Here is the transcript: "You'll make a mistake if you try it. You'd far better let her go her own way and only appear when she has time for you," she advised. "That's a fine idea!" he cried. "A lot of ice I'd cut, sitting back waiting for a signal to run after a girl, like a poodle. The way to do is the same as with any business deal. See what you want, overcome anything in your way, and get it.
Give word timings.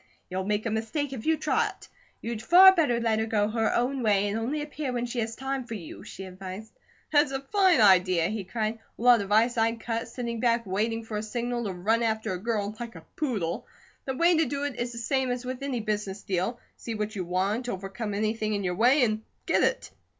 "You'll 0.31 0.45
make 0.45 0.65
a 0.65 0.71
mistake 0.71 1.13
if 1.13 1.27
you 1.27 1.37
try 1.37 1.67
it. 1.69 1.87
You'd 2.21 2.41
far 2.41 2.73
better 2.73 2.99
let 2.99 3.19
her 3.19 3.27
go 3.27 3.47
her 3.49 3.71
own 3.75 4.01
way 4.01 4.27
and 4.27 4.39
only 4.39 4.63
appear 4.63 4.91
when 4.91 5.05
she 5.05 5.19
has 5.19 5.35
time 5.35 5.63
for 5.65 5.75
you," 5.75 6.03
she 6.03 6.23
advised. 6.23 6.73
"That's 7.11 7.31
a 7.31 7.39
fine 7.41 7.79
idea!" 7.79 8.27
he 8.29 8.43
cried. 8.43 8.79
"A 8.97 9.01
lot 9.03 9.21
of 9.21 9.31
ice 9.31 9.59
I'd 9.59 9.79
cut, 9.79 10.07
sitting 10.07 10.39
back 10.39 10.65
waiting 10.65 11.03
for 11.03 11.17
a 11.17 11.21
signal 11.21 11.65
to 11.65 11.73
run 11.73 12.01
after 12.01 12.33
a 12.33 12.39
girl, 12.41 12.75
like 12.79 12.95
a 12.95 13.05
poodle. 13.15 13.67
The 14.05 14.17
way 14.17 14.35
to 14.37 14.45
do 14.45 14.63
is 14.63 14.91
the 14.91 14.97
same 14.97 15.29
as 15.29 15.45
with 15.45 15.61
any 15.61 15.81
business 15.81 16.23
deal. 16.23 16.59
See 16.77 16.95
what 16.95 17.15
you 17.15 17.23
want, 17.23 17.69
overcome 17.69 18.15
anything 18.15 18.55
in 18.55 18.63
your 18.63 18.73
way, 18.75 19.03
and 19.03 19.21
get 19.45 19.61
it. 19.61 19.91